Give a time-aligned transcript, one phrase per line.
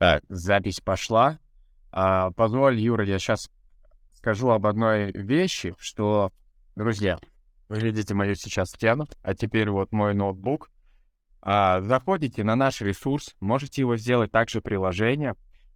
[0.00, 1.38] Так, запись пошла.
[1.92, 3.50] А, позволь, Юра, я сейчас
[4.14, 6.32] скажу об одной вещи, что,
[6.74, 7.18] друзья,
[7.68, 10.70] вы видите мою сейчас стену, а теперь вот мой ноутбук.
[11.42, 15.34] А, заходите на наш ресурс, можете его сделать также приложение.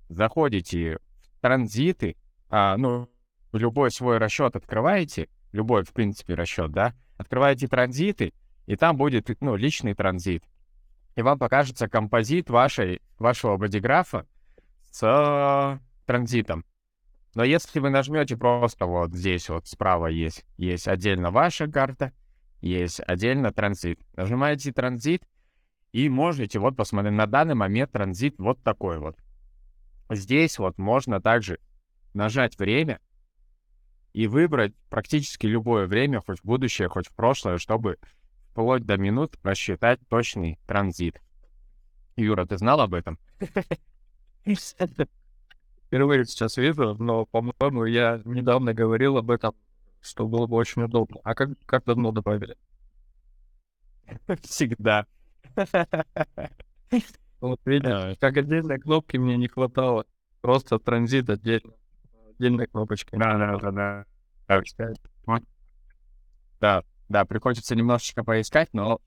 [0.08, 1.00] Заходите
[1.34, 2.16] в транзиты,
[2.48, 3.10] а, ну,
[3.52, 8.32] любой свой расчет открываете, любой, в принципе, расчет, да, открываете транзиты,
[8.64, 10.44] и там будет, ну, личный транзит
[11.16, 14.26] и вам покажется композит вашей, вашего бодиграфа
[14.90, 16.64] с транзитом.
[17.34, 22.12] Но если вы нажмете просто вот здесь вот справа есть, есть отдельно ваша карта,
[22.60, 24.00] есть отдельно транзит.
[24.16, 25.24] Нажимаете транзит
[25.92, 29.16] и можете вот посмотреть, на данный момент транзит вот такой вот.
[30.10, 31.58] Здесь вот можно также
[32.12, 33.00] нажать время
[34.12, 37.98] и выбрать практически любое время, хоть в будущее, хоть в прошлое, чтобы
[38.54, 41.20] вплоть до минут рассчитать точный транзит.
[42.14, 43.18] Юра, ты знал об этом?
[45.86, 49.56] Впервые сейчас вижу, но, по-моему, я недавно говорил об этом,
[50.00, 51.18] что было бы очень удобно.
[51.24, 52.56] А как, как давно добавили?
[54.42, 55.06] Всегда.
[57.40, 60.06] Вот видишь, как отдельной кнопки мне не хватало.
[60.42, 61.72] Просто транзит отдельно.
[62.30, 63.18] Отдельной кнопочкой.
[63.18, 64.04] Да, да, да,
[64.46, 64.62] да.
[66.60, 69.00] Да, да, приходится немножечко поискать, но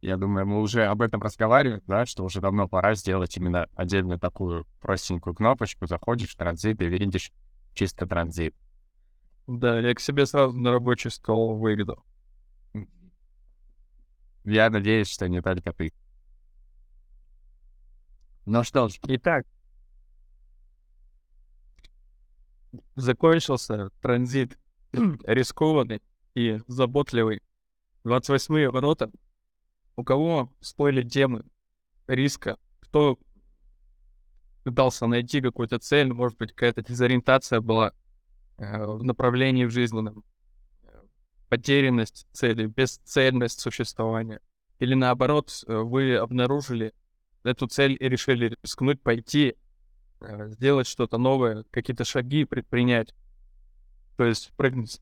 [0.00, 4.18] я думаю, мы уже об этом разговариваем, да, что уже давно пора сделать именно отдельную
[4.18, 7.32] такую простенькую кнопочку, заходишь в транзит и видишь
[7.74, 8.54] чисто транзит.
[9.46, 12.04] Да, я к себе сразу на рабочий стол выведу.
[14.44, 15.92] Я надеюсь, что не только ты.
[18.44, 19.44] Ну что ж, итак,
[22.94, 24.56] закончился транзит
[24.92, 26.00] рискованный
[26.36, 27.40] и заботливый.
[28.04, 29.10] 28-е ворота.
[29.96, 31.44] У кого всплыли темы
[32.06, 32.58] риска?
[32.80, 33.18] Кто
[34.62, 37.94] пытался найти какую-то цель, может быть, какая-то дезориентация была
[38.58, 40.24] э, в направлении в жизненном,
[41.48, 44.40] потерянность цели, бесцельность существования.
[44.78, 46.92] Или наоборот, э, вы обнаружили
[47.44, 49.56] эту цель и решили рискнуть, пойти,
[50.20, 53.14] э, сделать что-то новое, какие-то шаги предпринять.
[54.18, 55.00] То есть прыгнуть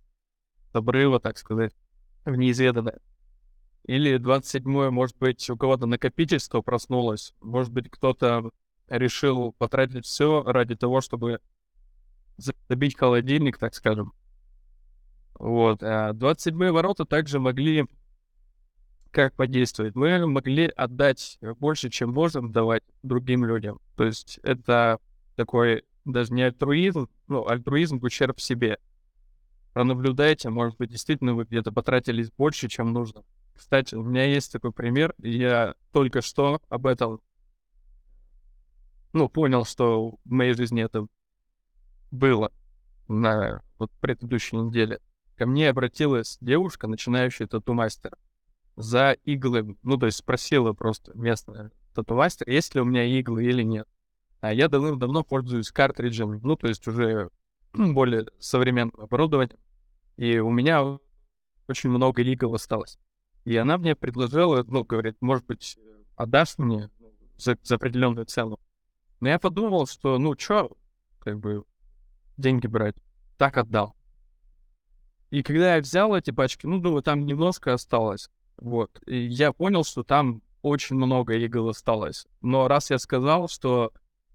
[0.74, 1.72] обрыва, так сказать,
[2.24, 3.00] в неизведанное.
[3.84, 8.50] Или 27-е, может быть, у кого-то накопительство проснулось, может быть, кто-то
[8.88, 11.40] решил потратить все ради того, чтобы
[12.68, 14.12] забить холодильник, так скажем.
[15.34, 15.82] Вот.
[15.82, 17.86] А 27-е ворота также могли
[19.10, 19.94] как подействовать?
[19.94, 23.80] Мы могли отдать больше, чем можем давать другим людям.
[23.96, 24.98] То есть это
[25.36, 28.78] такой даже не альтруизм, ну, альтруизм в ущерб себе
[29.74, 33.24] пронаблюдайте, может быть, действительно вы где-то потратились больше, чем нужно.
[33.54, 37.20] Кстати, у меня есть такой пример, я только что об этом,
[39.12, 41.06] ну, понял, что в моей жизни это
[42.10, 42.52] было
[43.08, 45.00] на вот предыдущей неделе.
[45.36, 48.12] Ко мне обратилась девушка, начинающая тату-мастер,
[48.76, 53.62] за иглы, ну, то есть спросила просто местная тату-мастер, есть ли у меня иглы или
[53.62, 53.88] нет.
[54.40, 57.30] А я давным-давно пользуюсь картриджем, ну, то есть уже
[57.72, 59.58] более современным оборудованием.
[60.16, 60.98] И у меня
[61.68, 62.98] очень много игл осталось.
[63.44, 65.76] И она мне предложила, ну, говорит, может быть,
[66.16, 66.90] отдашь мне
[67.36, 68.58] за, за определенную цену.
[69.20, 70.70] Но я подумал, что, ну, чё,
[71.18, 71.64] как бы,
[72.36, 72.96] деньги брать.
[73.36, 73.94] Так отдал.
[75.30, 78.30] И когда я взял эти пачки, ну, думаю, там немножко осталось.
[78.56, 79.02] Вот.
[79.06, 82.26] И я понял, что там очень много игл осталось.
[82.40, 83.92] Но раз я сказал, что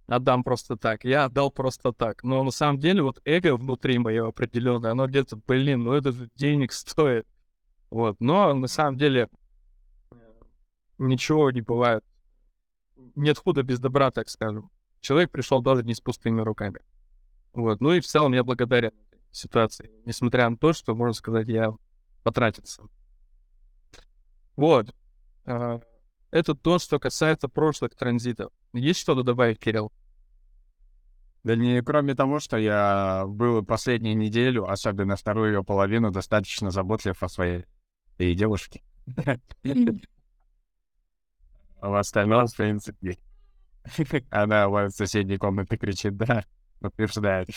[0.09, 1.03] отдам просто так.
[1.03, 2.23] Я отдал просто так.
[2.23, 6.29] Но на самом деле вот эго внутри мое определенное, оно где-то, блин, ну это же
[6.35, 7.27] денег стоит.
[7.89, 8.17] Вот.
[8.19, 9.29] Но на самом деле
[10.97, 12.03] ничего не бывает.
[13.15, 14.69] Нет худа без добра, так скажем.
[14.99, 16.81] Человек пришел даже не с пустыми руками.
[17.53, 17.79] Вот.
[17.79, 18.91] Ну и в целом я благодарен
[19.31, 21.73] ситуации, несмотря на то, что, можно сказать, я
[22.23, 22.83] потратился.
[24.55, 24.93] Вот.
[25.45, 25.79] А,
[26.31, 28.51] это то, что касается прошлых транзитов.
[28.73, 29.91] Есть что-то добавить, Кирилл?
[31.49, 37.23] Да не, кроме того, что я был последнюю неделю, особенно вторую ее половину, достаточно заботлив
[37.23, 37.65] о своей
[38.19, 38.83] и девушке.
[41.81, 43.17] А в остальном, в принципе,
[44.29, 46.45] она в соседней комнате кричит, да,
[46.81, 47.49] утверждает.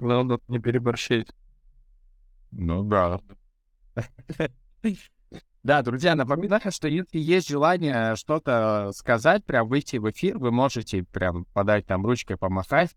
[0.00, 1.30] Главное не переборщить.
[2.50, 3.20] Ну да.
[5.68, 11.02] Да, друзья, напоминаю, что если есть желание что-то сказать, прям выйти в эфир, вы можете
[11.02, 12.96] прям подать там ручкой, помахать.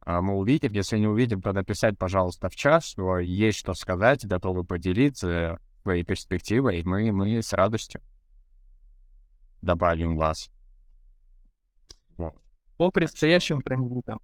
[0.00, 0.70] А мы увидим.
[0.74, 6.04] Если не увидим, то написать, пожалуйста, в час, что есть что сказать, готовы поделиться своей
[6.04, 8.02] перспективой, и мы, мы с радостью
[9.62, 10.50] добавим вас.
[12.76, 13.62] По предстоящим.
[13.64, 14.16] Э,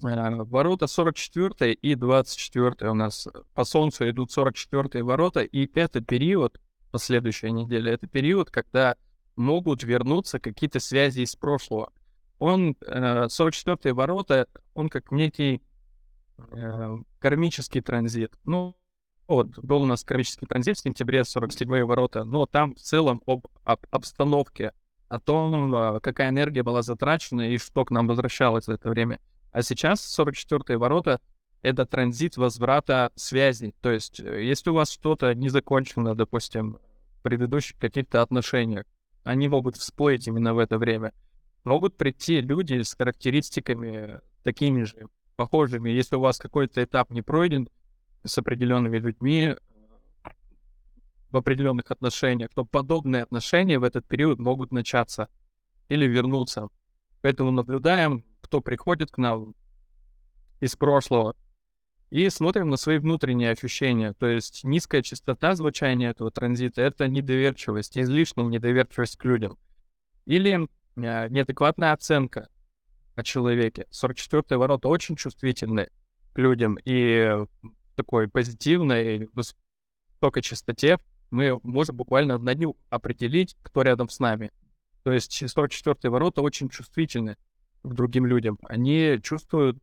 [0.00, 6.60] Ворота 44 и 24 у нас по Солнцу идут 44 ворота, и это период,
[6.92, 8.96] последующая неделя, это период, когда
[9.34, 11.92] могут вернуться какие-то связи из прошлого.
[12.38, 15.62] Он, 44 ворота, он как некий
[16.38, 18.38] э, кармический транзит.
[18.44, 18.76] Ну,
[19.26, 23.46] вот, был у нас кармический транзит в сентябре, 47 ворота, но там в целом об,
[23.64, 24.72] об обстановке,
[25.08, 29.18] о том, какая энергия была затрачена и что к нам возвращалось за это время.
[29.52, 31.20] А сейчас 44 ворота—
[31.62, 33.74] это транзит возврата связей.
[33.80, 36.78] То есть, э, если у вас что-то не закончено, допустим,
[37.18, 38.84] в предыдущих каких-то отношениях,
[39.24, 41.12] они могут всплыть именно в это время.
[41.64, 45.90] Могут прийти люди с характеристиками такими же, похожими.
[45.90, 47.68] Если у вас какой-то этап не пройден
[48.24, 49.54] с определенными людьми
[51.30, 55.28] в определенных отношениях, то подобные отношения в этот период могут начаться
[55.88, 56.68] или вернуться.
[57.20, 59.54] Поэтому наблюдаем, кто приходит к нам
[60.60, 61.36] из прошлого,
[62.08, 64.14] и смотрим на свои внутренние ощущения.
[64.14, 69.58] То есть низкая частота звучания этого транзита— это недоверчивость, излишняя недоверчивость к людям.
[70.24, 72.48] Или э, неадекватная оценка
[73.14, 73.86] о человеке.
[73.90, 75.90] 44-е ворота очень чувствительны
[76.32, 77.44] к людям, и
[77.96, 80.98] такой позитивной, высокой частоте
[81.30, 84.50] мы можем буквально на дню определить, кто рядом с нами.
[85.02, 87.36] То есть 44-е ворота очень чувствительны
[87.82, 88.58] к другим людям.
[88.62, 89.78] Они чувствуют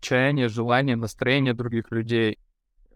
[0.00, 2.38] чаяние, желание, настроение других людей.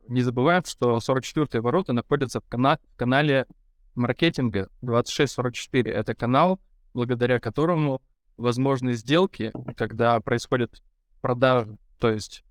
[0.08, 3.46] Не забываем, что 44-е ворота находятся в, кана- в канале
[3.94, 5.90] маркетинга 2644.
[5.92, 6.60] Это канал,
[6.94, 8.00] благодаря которому
[8.36, 10.82] возможны сделки, когда происходит
[11.20, 11.76] продажа.
[11.98, 12.44] То есть,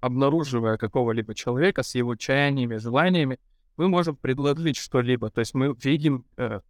[0.00, 3.38] обнаруживая какого-либо человека с его чаяниями, желаниями,
[3.76, 5.30] мы можем предложить что-либо.
[5.30, 6.60] То есть мы видим э,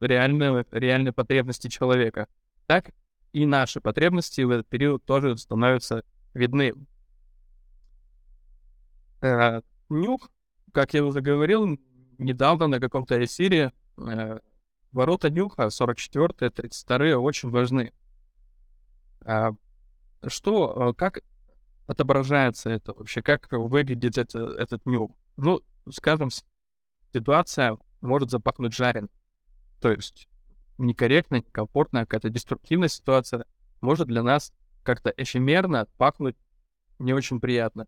[0.00, 2.28] реальные, реальные потребности человека.
[2.66, 2.90] Так
[3.36, 6.72] и наши потребности в этот период тоже становятся видны.
[9.20, 9.60] Э,
[9.90, 10.30] нюх,
[10.72, 11.78] как я уже говорил,
[12.16, 14.38] недавно на каком-то эфире, э,
[14.90, 17.92] ворота нюха 44 32 очень важны.
[19.20, 19.50] А,
[20.26, 21.20] что, э, как
[21.86, 25.10] отображается это вообще, как выглядит это, этот нюх?
[25.36, 25.60] Ну,
[25.92, 26.30] скажем,
[27.12, 29.10] ситуация может запахнуть жарен.
[29.82, 30.26] То есть
[30.78, 33.44] некорректная, некомфортная, какая-то деструктивная ситуация
[33.80, 34.52] может для нас
[34.82, 36.36] как-то эфемерно пахнуть
[36.98, 37.86] не очень приятно.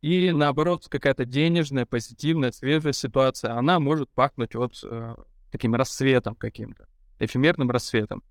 [0.00, 5.14] И наоборот, какая-то денежная, позитивная, свежая ситуация, она может пахнуть вот э,
[5.50, 6.88] таким рассветом каким-то,
[7.18, 8.22] эфемерным рассветом.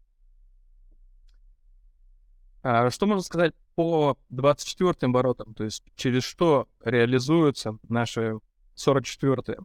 [2.64, 8.40] А что можно сказать по 24 воротам, то есть через что реализуются наши
[8.76, 9.60] 44-е?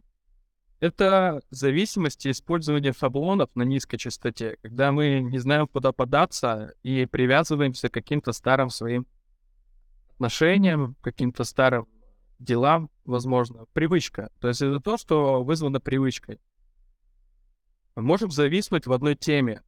[0.85, 7.07] Это зависимость и использование шаблонов на низкой частоте, когда мы не знаем, куда податься и
[7.07, 9.07] привязываемся к каким-то старым своим
[10.11, 11.87] отношениям, каким-то старым
[12.37, 14.29] делам, возможно, привычка.
[14.39, 16.39] То есть это то, что вызвано привычкой.
[17.95, 19.63] Мы можем зависнуть в одной теме.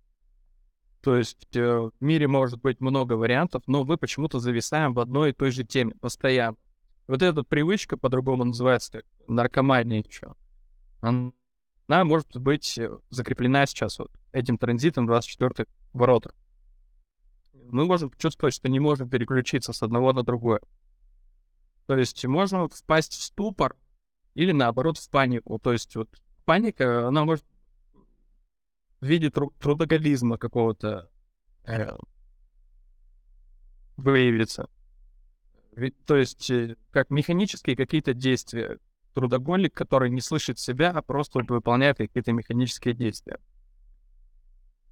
[1.01, 5.31] То есть э, в мире может быть много вариантов, но мы почему-то зависаем в одной
[5.31, 6.57] и той же теме постоянно.
[7.07, 10.35] Вот эта привычка, по-другому называется, наркомания еще
[11.01, 11.31] она
[11.87, 16.33] может быть э, закреплена сейчас вот этим транзитом 24 ворота.
[17.53, 20.61] Мы можем чувствовать, что не можем переключиться с одного на другое.
[21.85, 23.75] То есть можно впасть в ступор
[24.35, 25.59] или наоборот в панику.
[25.59, 26.09] То есть вот
[26.45, 27.45] паника, она может
[28.99, 31.09] в виде тру- трудоголизма какого-то
[31.63, 31.97] э,
[33.95, 34.69] выявиться.
[36.05, 38.79] То есть э, как механические какие-то действия,
[39.17, 43.39] трудоголик, который не слышит себя, а просто выполняет какие-то механические действия.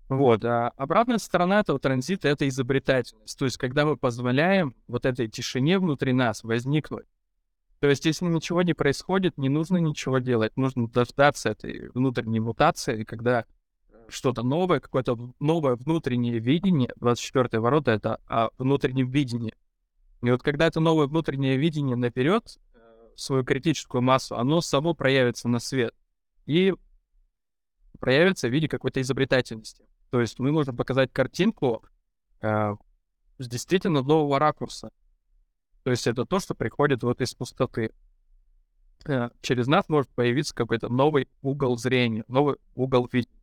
[0.10, 0.44] Вот.
[0.44, 3.38] А обратная сторона этого транзита— это изобретательность.
[3.38, 7.06] То есть, когда мы позволяем вот этой тишине внутри нас возникнуть.
[7.80, 10.58] То есть, если ничего не происходит, не нужно ничего делать.
[10.58, 13.46] Нужно дождаться этой внутренней мутации, когда
[14.08, 19.54] что-то новое, какое-то новое внутреннее видение, 24 ворота— это о внутреннем видении.
[20.24, 22.58] И вот когда это новое внутреннее видение наперед,
[23.16, 25.94] свою критическую массу, оно само проявится на свет.
[26.46, 26.74] И
[28.00, 29.86] проявится в виде какой-то изобретательности.
[30.10, 31.84] То есть мы можем показать картинку
[32.42, 32.76] э,
[33.38, 34.92] с действительно нового ракурса.
[35.84, 37.92] То есть это то, что приходит вот из пустоты.
[39.06, 43.36] Э, через нас может появиться какой-то новый угол зрения, новый угол видения.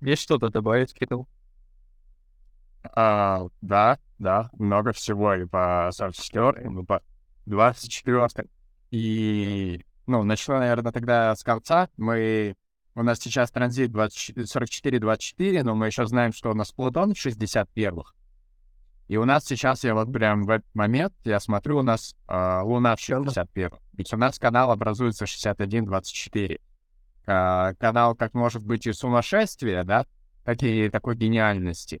[0.00, 1.28] Есть что-то добавить, Кирилл?
[2.84, 7.02] А, да, да, много всего и по 44 и по
[7.46, 8.28] 24
[8.90, 11.88] И, ну, начну, наверное, тогда с конца.
[11.96, 12.56] Мы
[12.94, 18.12] у нас сейчас транзит 44-24, но мы еще знаем, что у нас Плутон в 61-х.
[19.08, 22.60] И у нас сейчас, я вот прям в этот момент, я смотрю, у нас э,
[22.62, 23.78] Луна в 61-м.
[23.94, 26.60] Ведь у нас канал образуется 61-24.
[27.26, 30.06] Э, канал, как может быть, и сумасшествие, да,
[30.44, 32.00] так и такой гениальности.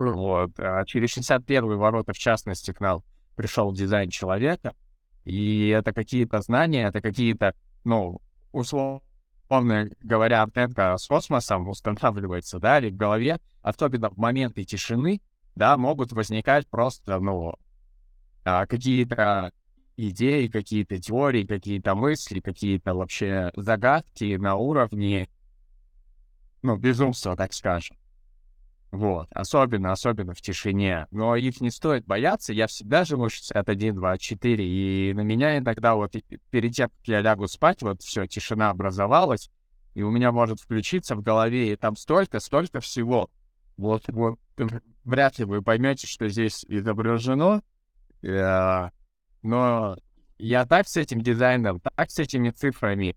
[0.00, 0.58] Вот.
[0.58, 3.02] А через 61 ворота, в частности, к нам
[3.36, 4.74] пришел дизайн человека.
[5.24, 7.54] И это какие-то знания, это какие-то,
[7.84, 8.20] ну,
[8.52, 9.02] условно
[10.00, 15.20] говоря, антенка с космосом устанавливается, да, или в голове, особенно в моменты тишины,
[15.54, 17.54] да, могут возникать просто, ну,
[18.44, 19.52] а, какие-то
[19.96, 25.28] идеи, какие-то теории, какие-то мысли, какие-то вообще загадки на уровне,
[26.62, 27.99] ну, безумства, так скажем.
[28.92, 31.06] Вот, особенно, особенно в тишине.
[31.12, 32.52] Но их не стоит бояться.
[32.52, 36.14] Я всегда живу 61, 24, и на меня иногда вот
[36.50, 39.48] перед тем, как я лягу спать, вот все, тишина образовалась,
[39.94, 43.30] и у меня может включиться в голове, и там столько, столько всего.
[43.76, 44.38] Вот, вот
[45.04, 47.62] вряд ли вы поймете, что здесь изображено,
[48.22, 48.88] э,
[49.42, 49.96] но
[50.38, 53.16] я так с этим дизайном, так с этими цифрами,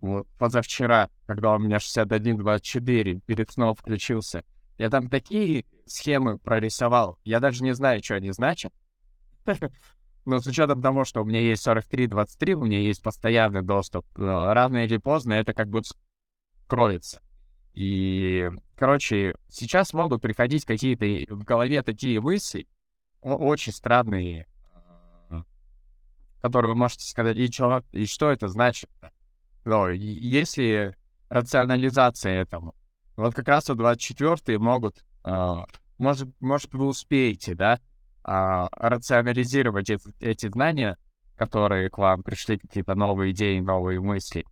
[0.00, 4.44] вот позавчера, когда у меня 61-24 перед сном включился,
[4.80, 7.18] я там такие схемы прорисовал.
[7.22, 8.72] Я даже не знаю, что они значат.
[10.24, 14.82] Но с учетом того, что у меня есть 43-23, у меня есть постоянный доступ, рано
[14.86, 15.90] или поздно это как будто
[16.66, 17.20] кроется.
[17.74, 22.66] И, короче, сейчас могут приходить какие-то в голове такие мысли,
[23.20, 24.46] очень странные,
[26.40, 28.88] которые вы можете сказать, и что, и что это значит?
[29.66, 30.96] Но если
[31.28, 32.74] рационализация этому,
[33.20, 35.66] вот как раз вот 24-е могут, а,
[35.98, 37.78] может, может, вы успеете, да,
[38.24, 40.96] а, рационализировать эти, эти знания,
[41.36, 44.46] которые к вам пришли, какие-то новые идеи, новые мысли.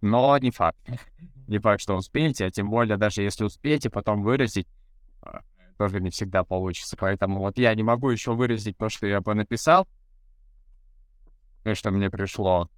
[0.00, 0.78] Но не факт.
[1.46, 4.66] Не факт, что успеете, а тем более, даже если успеете, потом выразить,
[5.22, 5.40] а,
[5.76, 6.96] тоже не всегда получится.
[6.98, 9.86] Поэтому вот я не могу еще выразить то, что я бы написал,
[11.64, 12.68] то, что мне пришло.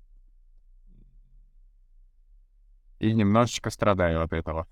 [2.98, 4.66] И немножечко страдаю от этого.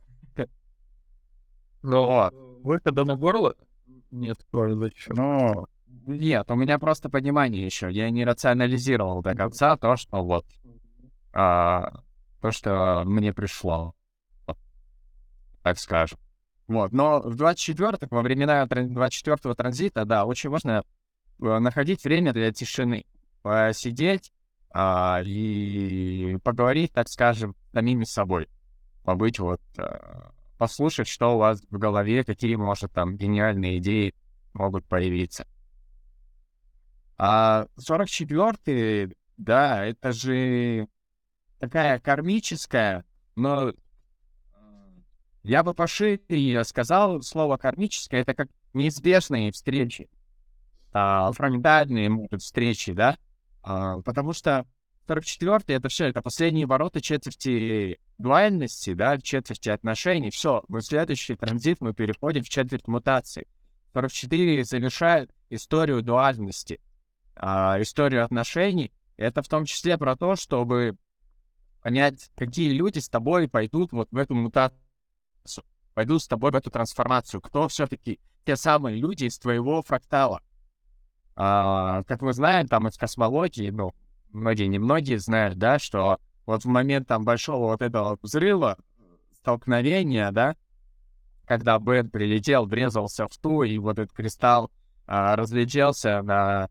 [1.89, 2.31] Но
[2.63, 3.55] выхода на горло
[4.11, 5.13] нет, может еще.
[5.15, 5.67] Ну,
[6.07, 7.91] нет, у меня просто понимание еще.
[7.91, 10.47] Я не рационализировал до конца то, что вот
[11.33, 12.03] а,
[12.41, 13.95] то, что мне пришло.
[15.63, 16.19] Так скажем.
[16.67, 20.85] Вот, но в 24-х, во времена 24-го транзита, да, очень важно
[21.41, 23.07] э, находить время для тишины.
[23.43, 24.33] Посидеть
[24.71, 28.49] а, и поговорить, так скажем, самими собой.
[29.05, 34.15] Побыть вот а, послушать, что у вас в голове, какие, может, там гениальные идеи
[34.53, 35.47] могут появиться.
[37.17, 40.89] А 44-й, да, это же
[41.59, 43.73] такая кармическая, но
[45.43, 50.11] я бы пошире сказал слово кармическое, это как неизбежные встречи,
[50.93, 53.17] а, фрагментальные, может, встречи, да,
[53.63, 54.67] а, потому что
[55.09, 60.31] 44-й это все, это последние ворота четверти дуальности, да, четверти отношений.
[60.31, 63.47] Все, в следующий транзит мы переходим в четверть мутации.
[63.95, 66.81] 44 завершает историю дуальности,
[67.35, 68.93] а, историю отношений.
[69.17, 70.97] Это в том числе про то, чтобы
[71.83, 74.79] понять, какие люди с тобой пойдут вот в эту мутацию,
[75.95, 80.43] пойдут с тобой в эту трансформацию, кто все-таки те самые люди из твоего фрактала.
[81.35, 83.95] А, как мы знаем, там из космологии, ну,
[84.33, 88.79] многие, немногие знают, да, что вот в момент там большого вот этого взрыва,
[89.33, 90.57] столкновения, да,
[91.47, 94.71] когда Бен прилетел, врезался в ту, и вот этот кристалл
[95.07, 96.69] а, разлетелся на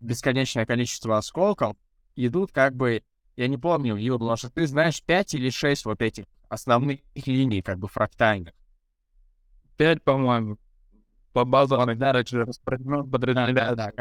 [0.00, 1.76] бесконечное количество осколков,
[2.16, 3.02] идут как бы,
[3.36, 7.62] я не помню, Юр, потому что ты знаешь 5 или 6 вот этих основных линий,
[7.62, 8.54] как бы фрактальных.
[9.76, 10.58] 5, по-моему.
[11.32, 12.12] По базовым, да,
[13.04, 13.92] подразделения, да, да,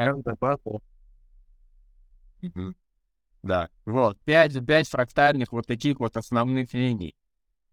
[3.85, 7.15] вот, пять, пять фрактальных вот таких вот основных линий.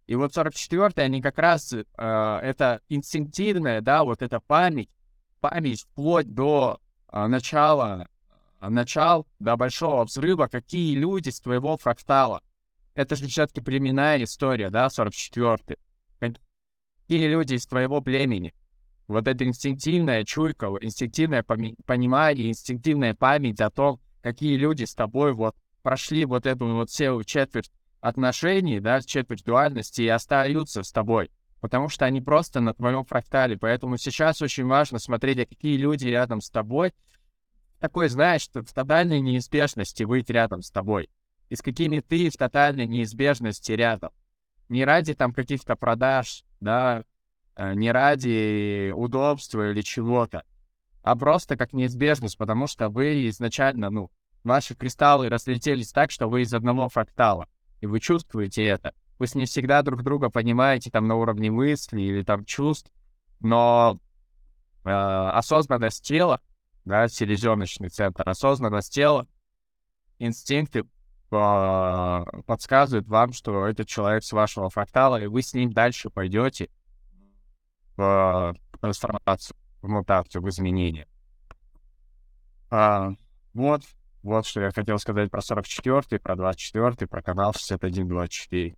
[0.06, 4.90] И вот 44 они как раз, э, это инстинктивная, да, вот эта память,
[5.40, 8.06] память вплоть до э, начала,
[8.60, 12.42] э, начал, до большого взрыва, какие люди с твоего фрактала.
[12.94, 15.78] Это же все-таки племенная история, да, 44
[16.20, 18.54] Какие люди из твоего племени.
[19.08, 25.56] Вот это инстинктивная чуйка, инстинктивное понимание, инстинктивная память о том, какие люди с тобой вот
[25.82, 31.30] прошли вот эту вот целую четверть отношений, да, четверть дуальности и остаются с тобой.
[31.60, 33.56] Потому что они просто на твоем фрактале.
[33.56, 36.92] Поэтому сейчас очень важно смотреть, а какие люди рядом с тобой.
[37.78, 41.08] Такой, знаешь, в тотальной неизбежности быть рядом с тобой.
[41.48, 44.10] и с какими ты в тотальной неизбежности рядом.
[44.70, 47.04] Не ради там каких-то продаж, да,
[47.56, 50.44] э, не ради удобства или чего-то,
[51.02, 54.10] а просто как неизбежность, потому что вы изначально, ну,
[54.44, 57.48] ваши кристаллы разлетелись так, что вы из одного фрактала,
[57.80, 58.94] и вы чувствуете это.
[59.18, 62.90] Вы с не всегда друг друга понимаете там на уровне мысли или там чувств,
[63.40, 63.98] но
[64.84, 66.40] э, осознанность тела,
[66.84, 69.26] да, селезеночный центр, осознанность тела,
[70.18, 76.10] инстинкты э, подсказывают вам, что этот человек с вашего фрактала, и вы с ним дальше
[76.10, 76.68] пойдете
[77.96, 81.06] в трансформацию, в мутацию, в изменение.
[82.70, 83.10] А,
[83.52, 83.82] вот,
[84.22, 88.76] вот что я хотел сказать про 44-й, про 24-й, про канал 6124.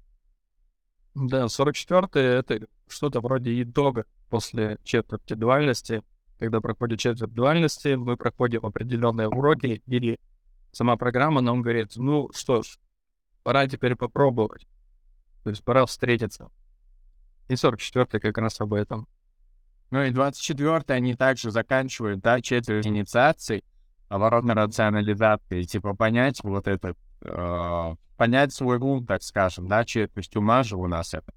[1.15, 6.03] Да, 44-й— это что-то вроде итога после четверти дуальности.
[6.39, 10.19] Когда проходит четверть дуальности, мы проходим определенные уроки, или
[10.73, 12.79] сама программа нам говорит, ну что ж,
[13.45, 14.67] пора теперь попробовать.
[15.45, 16.51] То есть пора встретиться.
[17.49, 19.07] И 44-й как раз об этом.
[19.95, 23.63] Ну и 24-й они также заканчивают, да, четверть инициаций,
[24.09, 30.65] оборотной рационализации, типа понять вот это, э, понять свой ум, так скажем, да, четверть ума
[30.65, 31.33] же у нас это.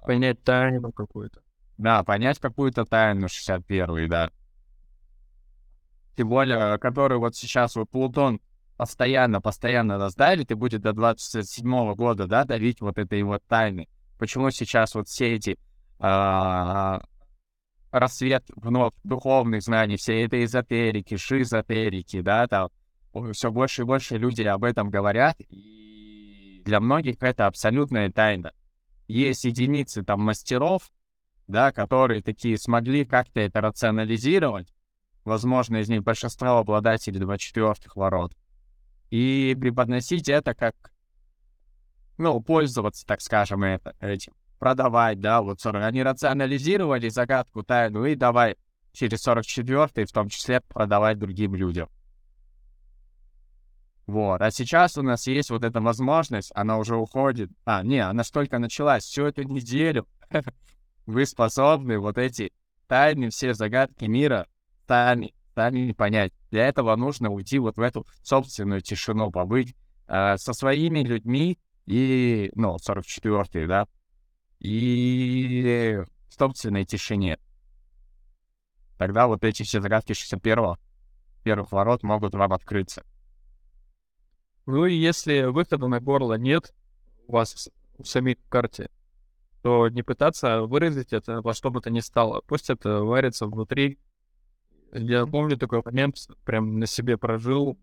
[0.00, 1.42] Понять тайну какую-то.
[1.76, 4.30] Да, понять какую-то тайну 61-й, да.
[6.16, 8.40] Тем более, который вот сейчас вот Плутон
[8.78, 13.90] постоянно, постоянно нас давит и будет до 27 года, да, давить вот этой вот тайны.
[14.18, 15.58] Почему сейчас вот все эти
[15.98, 17.02] а,
[17.90, 22.68] рассвет вновь духовных знаний, все этой эзотерики, шизотерики, да, там.
[23.32, 28.52] Все больше и больше люди об этом говорят, и для многих это абсолютная тайна.
[29.08, 30.90] Есть единицы там мастеров,
[31.46, 34.72] да, которые такие смогли как-то это рационализировать,
[35.24, 38.36] возможно, из них большинство обладателей 24-х ворот,
[39.10, 40.92] и преподносить это как,
[42.18, 45.82] ну, пользоваться, так скажем, это, этим продавать, да, вот 40.
[45.82, 48.56] Они рационализировали загадку тайну и давай
[48.92, 51.88] через 44 в том числе продавать другим людям.
[54.06, 54.40] Вот.
[54.40, 57.50] А сейчас у нас есть вот эта возможность, она уже уходит.
[57.66, 60.06] А, не, она столько началась всю эту неделю.
[61.06, 62.52] Вы способны вот эти
[62.86, 64.46] тайны, все загадки мира
[64.86, 66.32] сами, сами понять.
[66.50, 72.50] Для этого нужно уйти вот в эту собственную тишину, побыть э, со своими людьми и,
[72.54, 73.86] ну, 44-й, да,
[74.60, 77.38] и собственной тишине.
[78.96, 80.76] Тогда вот эти все загадки 61-го,
[81.44, 83.04] первых ворот могут вам открыться.
[84.66, 86.74] Ну и если выхода на горло нет
[87.26, 88.90] у вас в самой карте,
[89.62, 92.42] то не пытаться выразить это во что бы то ни стало.
[92.46, 93.98] Пусть это варится внутри.
[94.92, 97.78] Я помню такой момент, прям на себе прожил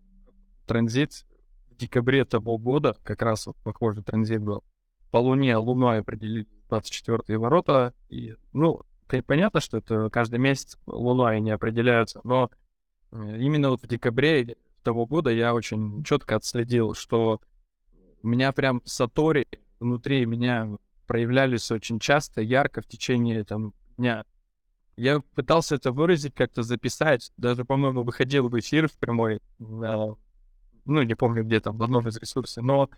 [0.66, 1.24] транзит
[1.70, 4.64] в декабре того года, как раз вот похожий транзит был.
[5.16, 7.94] По Луне Луной определили 24 ворота.
[8.10, 8.82] И, ну,
[9.26, 12.50] понятно, что это каждый месяц Луной не определяются, но
[13.12, 17.40] э, именно вот в декабре того года я очень четко отследил, что
[18.22, 19.46] у меня прям сатори
[19.80, 20.68] внутри меня
[21.06, 24.22] проявлялись очень часто, ярко в течение там дня.
[24.96, 30.18] Я пытался это выразить, как-то записать, даже, по-моему, выходил в эфир в прямой, ну,
[30.84, 32.90] не помню где там, в одном из ресурсов, но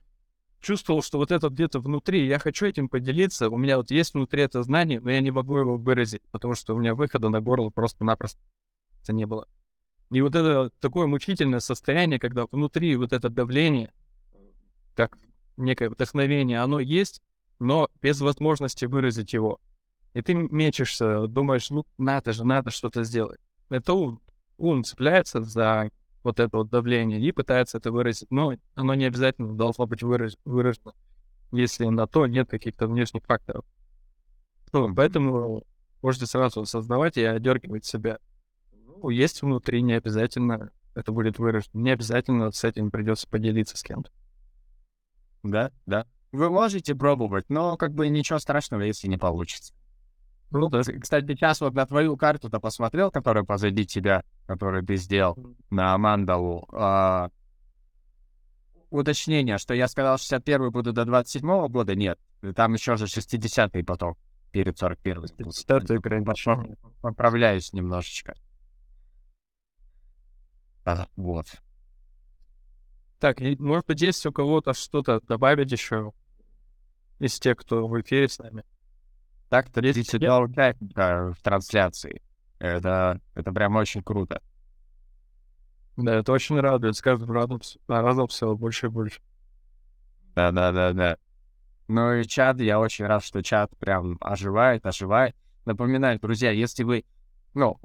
[0.61, 4.42] чувствовал, что вот это где-то внутри, я хочу этим поделиться, у меня вот есть внутри
[4.42, 7.71] это знание, но я не могу его выразить, потому что у меня выхода на горло
[7.71, 8.38] просто-напросто
[9.09, 9.47] не было.
[10.11, 13.92] И вот это такое мучительное состояние, когда внутри вот это давление,
[14.94, 15.16] как
[15.57, 17.23] некое вдохновение, оно есть,
[17.59, 19.61] но без возможности выразить его.
[20.14, 23.40] И ты мечешься, думаешь, ну, надо же, надо что-то сделать.
[23.68, 24.21] Это ум.
[24.57, 25.90] Ум цепляется за
[26.22, 28.31] вот это вот давление и пытается это выразить.
[28.31, 30.35] Но оно не обязательно должно быть выраж...
[30.44, 30.94] выражено,
[31.52, 33.64] если на то нет каких-то внешних факторов.
[34.72, 35.64] Ну, поэтому
[36.02, 38.18] можете сразу осознавать и одергивать себя.
[38.72, 41.81] Ну, есть внутри, не обязательно это будет выражено.
[41.81, 44.11] Не обязательно с этим придется поделиться с кем-то.
[45.44, 46.07] Да, да.
[46.33, 49.74] Вы можете пробовать, но как бы ничего страшного, если не получится.
[50.50, 50.83] Ну, да.
[50.83, 55.37] Кстати, сейчас вот на твою карту-то посмотрел, которая позади тебя, которую ты сделал
[55.69, 56.67] на мандалу.
[56.73, 57.29] А,
[58.89, 62.19] уточнение, что я сказал 61 буду до 27 -го года, нет.
[62.57, 64.17] Там еще же 60-й потом,
[64.51, 65.53] перед 41-м.
[65.53, 66.25] 60 прям
[67.03, 68.35] Поправляюсь немножечко.
[70.87, 71.47] А, вот.
[73.21, 76.13] Так, может быть, есть у кого-то что-то добавить еще
[77.19, 78.65] из тех, кто в эфире с нами?
[79.51, 82.23] Так 32 участника в трансляции.
[82.59, 84.42] Это, это прям очень круто.
[85.97, 86.97] Да, это очень радует.
[86.97, 89.21] С каждым разом, разом все больше и больше.
[90.35, 91.16] Да-да-да-да.
[91.88, 95.35] Ну и чат, я очень рад, что чат прям оживает, оживает.
[95.64, 97.05] Напоминаю, друзья, если вы,
[97.55, 97.81] ну,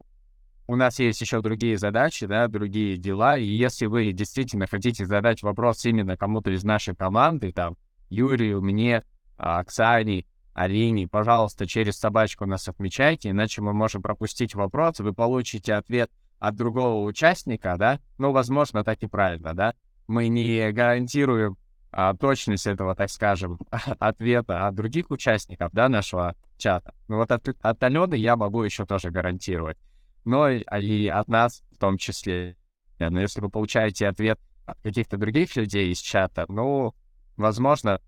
[0.68, 5.42] у нас есть еще другие задачи, да, другие дела, и если вы действительно хотите задать
[5.42, 7.78] вопрос именно кому-то из нашей команды, там,
[8.10, 9.04] Юрию, мне,
[9.38, 15.74] а, Оксане, Алине, пожалуйста, через собачку нас отмечайте, иначе мы можем пропустить вопрос, вы получите
[15.74, 19.74] ответ от другого участника, да, ну, возможно, так и правильно, да,
[20.08, 21.58] мы не гарантируем
[21.92, 23.60] а, точность этого, так скажем,
[24.00, 26.94] ответа от других участников, да, нашего чата.
[27.08, 29.78] Но вот от, от Алены я могу еще тоже гарантировать.
[30.26, 32.58] Но и, а, и от нас в том числе.
[32.98, 36.96] Но если вы получаете ответ от каких-то других людей из чата, ну,
[37.38, 38.02] возможно,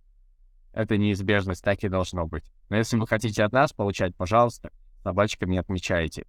[0.76, 2.44] это неизбежность, так и должно быть.
[2.70, 4.72] Но если вы хотите от нас получать, пожалуйста,
[5.04, 6.28] собачками отмечайте.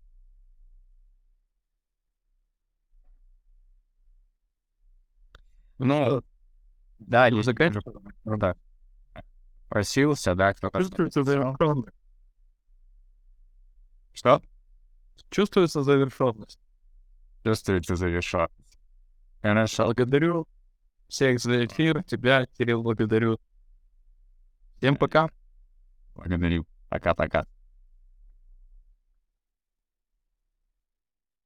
[5.78, 6.22] Ну,
[7.00, 7.42] да, не.
[8.24, 8.54] Ну да.
[9.68, 10.78] Просился, да, кто-то.
[10.78, 11.96] Чувствуется завершенность.
[14.14, 14.40] Что?
[15.28, 16.60] Чувствуется завершенность.
[17.42, 18.48] Чувствуется завершен.
[19.42, 19.86] Хорошо.
[19.86, 20.46] Благодарю
[21.08, 22.04] всех за эфир.
[22.04, 23.40] Тебя, Кирилл, благодарю.
[24.80, 25.34] Tempo para cá.
[26.14, 26.36] Olha,
[27.00, 27.55] cá, cá.